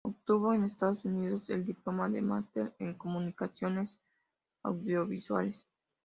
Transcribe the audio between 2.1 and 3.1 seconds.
Master en